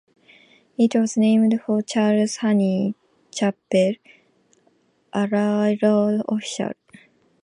It 0.79 0.95
was 0.95 1.15
named 1.15 1.61
for 1.63 1.83
Charles 1.83 2.37
Henry 2.37 2.95
Chappell, 3.29 3.93
a 5.13 5.27
railroad 5.27 6.23
official. 6.27 6.71